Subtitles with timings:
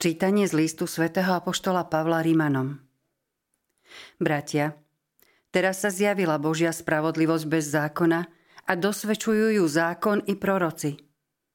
[0.00, 2.80] Čítanie z listu svätého Apoštola Pavla Rímanom
[4.16, 4.72] Bratia,
[5.52, 8.24] teraz sa zjavila Božia spravodlivosť bez zákona
[8.64, 10.96] a dosvedčujú ju zákon i proroci.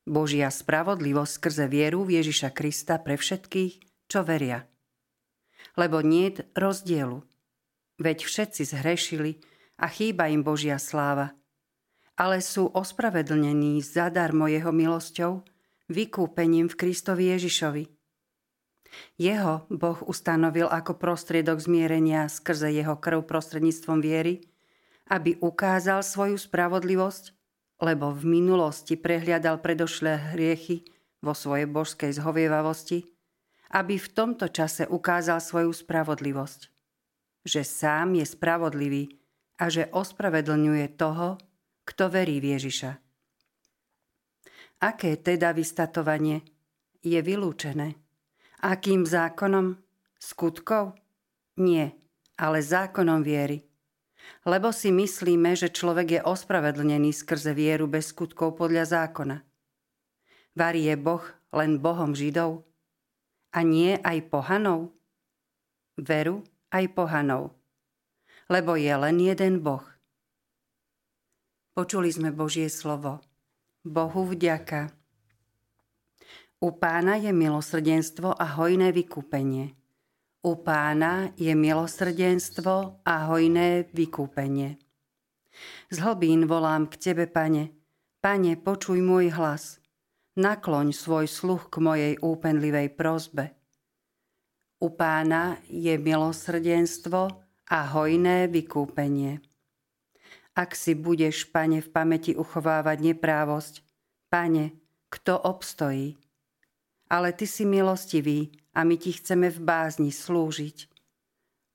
[0.05, 4.69] Božia spravodlivosť skrze vieru v Ježiša Krista pre všetkých, čo veria.
[5.73, 7.25] Lebo nie rozdielu.
[7.97, 9.41] Veď všetci zhrešili
[9.81, 11.33] a chýba im Božia sláva.
[12.13, 15.41] Ale sú ospravedlnení zadarmo jeho milosťou,
[15.89, 17.85] vykúpením v Kristovi Ježišovi–
[19.15, 24.43] jeho Boh ustanovil ako prostriedok zmierenia skrze jeho krv prostredníctvom viery,
[25.09, 27.33] aby ukázal svoju spravodlivosť,
[27.83, 30.87] lebo v minulosti prehliadal predošlé hriechy
[31.19, 33.03] vo svojej božskej zhovievavosti,
[33.73, 36.71] aby v tomto čase ukázal svoju spravodlivosť,
[37.43, 39.03] že sám je spravodlivý
[39.59, 41.39] a že ospravedlňuje toho,
[41.85, 42.91] kto verí v Ježiša.
[44.83, 46.43] Aké teda vystatovanie
[46.99, 48.04] je vylúčené?
[48.63, 49.75] Akým zákonom?
[50.15, 50.95] Skutkov?
[51.59, 51.95] Nie,
[52.39, 53.63] ale zákonom viery.
[54.45, 59.37] Lebo si myslíme, že človek je ospravedlnený skrze vieru bez skutkov podľa zákona.
[60.55, 62.63] Varí je Boh len Bohom Židov?
[63.55, 64.95] A nie aj pohanov?
[65.99, 67.55] Veru aj pohanov.
[68.51, 69.83] Lebo je len jeden Boh.
[71.75, 73.19] Počuli sme Božie slovo.
[73.83, 75.04] Bohu vďaka.
[76.63, 79.75] U pána je milosrdenstvo a hojné vykúpenie.
[80.45, 84.79] U pána je milosrdenstvo a hojné vykúpenie.
[85.91, 87.75] Z hlbín volám k tebe, pane.
[88.23, 89.83] Pane, počuj môj hlas.
[90.39, 93.55] Nakloň svoj sluch k mojej úpenlivej prozbe.
[94.79, 97.21] U pána je milosrdenstvo
[97.67, 99.43] a hojné vykúpenie.
[100.55, 103.83] Ak si budeš, pane, v pamäti uchovávať neprávosť,
[104.31, 104.71] pane,
[105.11, 106.24] kto obstojí?
[107.11, 110.89] Ale Ty si milostivý a my Ti chceme v bázni slúžiť.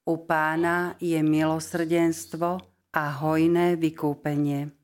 [0.09, 2.59] U pána je milosrdenstvo
[2.91, 4.75] a hojné vykúpenie.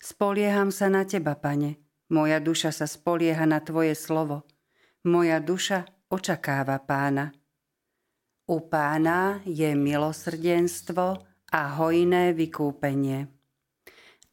[0.00, 1.78] Spolieham sa na Teba, Pane.
[2.10, 4.42] Moja duša sa spolieha na Tvoje slovo.
[5.06, 7.30] Moja duša očakáva pána.
[8.50, 11.06] U pána je milosrdenstvo
[11.54, 13.30] a hojné vykúpenie.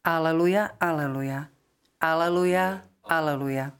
[0.02, 1.46] Aleluja, aleluja.
[2.02, 3.78] Aleluja, aleluja.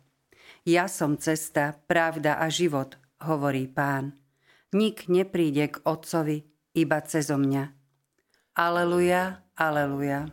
[0.68, 4.12] Ja som cesta, pravda a život, hovorí pán.
[4.76, 6.44] Nik nepríde k Otcovi
[6.76, 7.72] iba cezo mňa.
[8.52, 10.28] Aleluja, aleluja.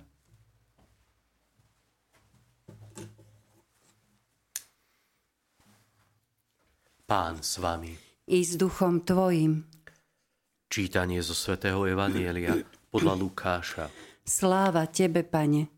[7.08, 7.96] Pán s vami.
[8.28, 9.64] I s duchom tvojim.
[10.68, 12.60] Čítanie zo svätého Evanielia
[12.92, 13.88] podľa Lukáša.
[14.28, 15.75] Sláva tebe, pane.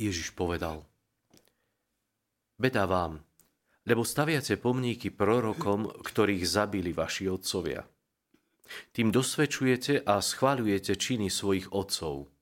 [0.00, 0.88] Ježiš povedal,
[2.56, 3.20] Beda vám,
[3.84, 7.84] lebo staviace pomníky prorokom, ktorých zabili vaši otcovia.
[8.96, 12.32] Tým dosvedčujete a schváľujete činy svojich otcov.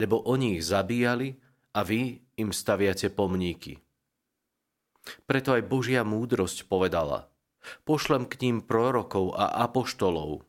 [0.00, 1.36] Lebo oni ich zabíjali
[1.76, 3.80] a vy im staviate pomníky.
[5.24, 7.28] Preto aj Božia múdrosť povedala,
[7.88, 10.44] pošlem k ním prorokov a apoštolov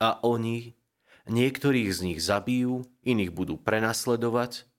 [0.00, 0.76] a oni,
[1.28, 4.73] niektorých z nich zabijú, iných budú prenasledovať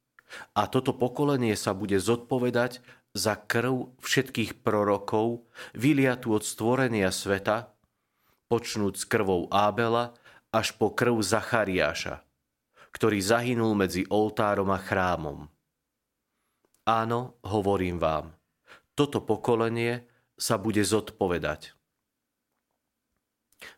[0.57, 2.81] a toto pokolenie sa bude zodpovedať
[3.15, 7.71] za krv všetkých prorokov, vyliatú od stvorenia sveta,
[8.51, 10.13] počnúť s krvou Ábela
[10.51, 12.21] až po krv Zachariáša,
[12.91, 15.47] ktorý zahynul medzi oltárom a chrámom.
[16.85, 18.35] Áno, hovorím vám,
[18.93, 20.05] toto pokolenie
[20.37, 21.73] sa bude zodpovedať.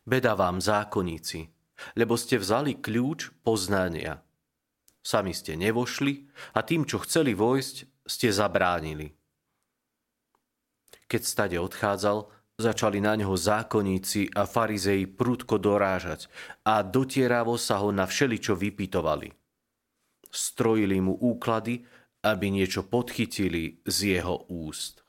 [0.04, 1.48] Beda vám, zákonníci,
[1.96, 4.20] lebo ste vzali kľúč poznania–
[5.08, 9.08] Sami ste nevošli a tým, čo chceli vojsť, ste zabránili.
[11.08, 12.28] Keď stade odchádzal,
[12.60, 16.28] začali na neho zákonníci a farizei prudko dorážať
[16.60, 19.32] a dotieravo sa ho na všeličo vypytovali.
[20.28, 21.80] Strojili mu úklady,
[22.28, 25.00] aby niečo podchytili z jeho úst.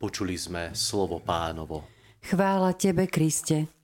[0.00, 1.84] Počuli sme slovo pánovo.
[2.24, 3.83] Chvála tebe, Kriste.